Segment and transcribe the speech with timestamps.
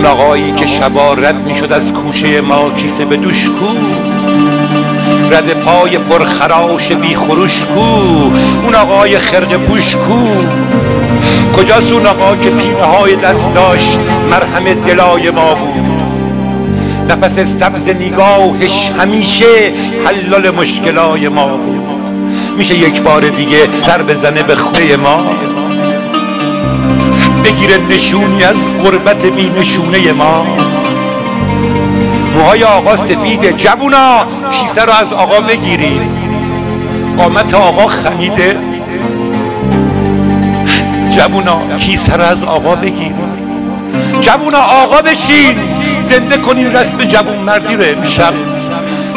[0.00, 3.66] اون آقایی که شبا رد می‌شد از کوچه ما کیسه به دوش کو.
[5.30, 7.80] رد پای پرخراش بی خروش کو.
[8.64, 10.26] اون آقای خرق پوش کو.
[11.56, 13.98] کجاست اون آقا که پینه های دست داشت؟
[14.30, 16.02] مرهم دلای ما بود.
[17.08, 19.72] نفس سبز نگاهش همیشه
[20.06, 22.00] حلال مشکلای ما بود.
[22.58, 25.24] میشه یک بار دیگه سر بزنه به خونه ما.
[27.50, 30.46] بگیره نشونی از قربت بی نشونه ما.
[32.34, 36.02] موهای آقا سفیده جوونا کیسه رو از آقا بگیرید.
[37.18, 38.56] قامت آقا خمیده.
[41.10, 43.14] جوونا کیسه رو از آقا بگیرید.
[44.20, 45.54] جوونا آقا بشین.
[46.00, 48.34] زنده کنین رسم جوون مردی رو امشب.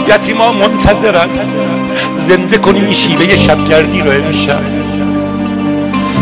[0.08, 1.30] یتیما منتظرن.
[2.18, 4.62] زنده کنین شیوه شبگردی رو امشب.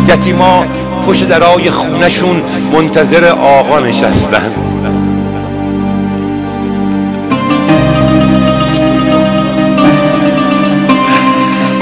[0.10, 0.66] یتیما
[1.08, 2.42] پشت درای خونشون
[2.74, 4.52] منتظر آقا نشستن.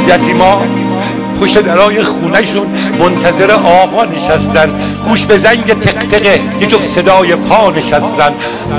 [0.08, 0.62] یتیما
[1.42, 2.68] پشت درای خونهشون
[3.00, 4.70] منتظر آقا نشستن.
[5.08, 8.32] گوش به زنگ تقتقه یه جفت صدای پا نشستن.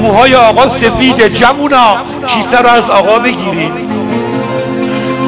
[0.02, 3.72] موهای آقا سفید جمونا کیسه رو از آقا بگیرید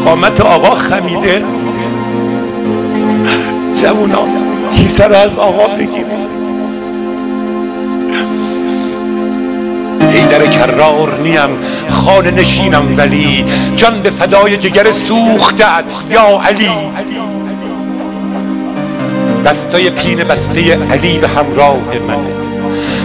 [0.05, 1.45] قامت آقا خمیده.
[3.83, 4.52] جمونا.
[4.83, 6.33] کیسه رو از آقا بگیرید
[10.13, 11.51] ای در کرار نیم
[11.89, 13.45] خانه نشینم ولی
[13.77, 16.71] جان به فدای جگر سوختت یا علی.
[19.45, 22.33] دستای پین بسته علی به همراه منه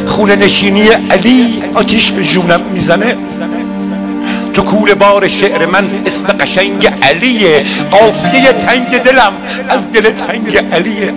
[0.08, 3.16] خونه نشینی علی آتیش به جونم می‌زنه.
[4.54, 7.66] تو کول بار شعر من اسم قشنگ علیه.
[7.92, 9.34] قافیه تنگ دلم
[9.70, 11.14] از دل تنگ علیه.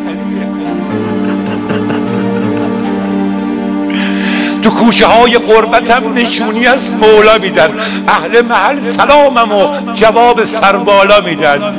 [4.71, 7.71] تو کوچه های قربتم نشونی از مولا میدن.
[8.09, 11.75] اهل محل سلامم و جواب سربالا میدن.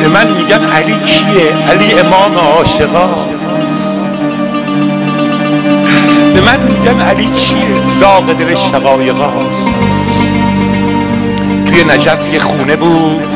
[0.00, 4.04] به من میگن علی کیه؟ علی امام عاشقاست
[6.34, 7.58] به من میگن علی چیه؟
[8.00, 9.68] داغ دل شقایقاست
[11.66, 13.34] توی نجف یه خونه بود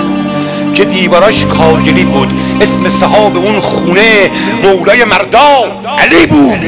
[0.75, 2.33] که دیواراش کاگلی بود.
[2.61, 4.31] اسم صحاب اون خونه
[4.63, 5.49] مولای مردا
[5.99, 6.59] علی بود.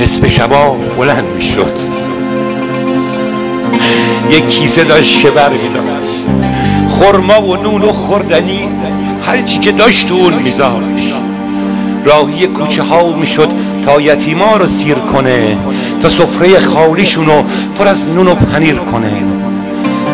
[0.00, 1.72] نصف شبا بلند می‌شد.
[4.30, 5.50] یک کیسه داشت که بر
[6.90, 8.68] خرما و نون و خوردنی
[9.26, 11.14] هر چی که داشت اون میذاشت
[12.04, 13.48] راهی کوچه ها می‌شد
[13.86, 15.56] تا یتیما رو سیر کنه
[16.02, 17.42] تا سفره خالیشونو
[17.78, 19.12] پر از نون و پنیر کنه.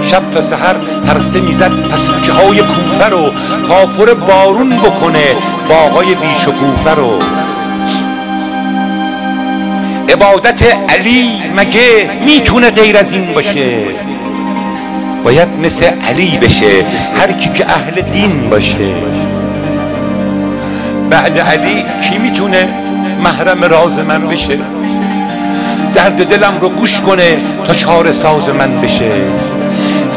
[0.03, 0.75] شب تا سحر
[1.06, 3.31] پرسته می‌زد پس کوچه های کوفه رو
[3.69, 5.25] تا پر بارون بکنه
[5.69, 7.19] باقای بیش و کوفه رو.
[10.09, 13.78] عبادت علی مگه می‌تونه غیر از این باشه؟
[15.25, 16.87] باید مثل علی بشه
[17.20, 18.94] هر کی که اهل دین باشه.
[21.10, 22.69] بعد علی کی می‌تونه
[23.25, 24.59] محرم راز من بشه؟
[25.94, 27.36] درد دلم رو گوش کنه
[27.66, 29.10] تا چار ساز من بشه.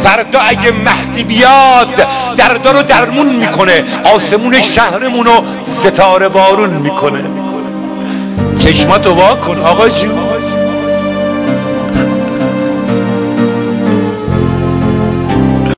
[0.03, 3.83] فردا اگه مهدی بیاد دردا رو درمون می‌کنه
[4.15, 7.19] آسمون شهرمون رو ستاره بارون می‌کنه.
[8.59, 10.26] چشماتو وا کن آقا جون.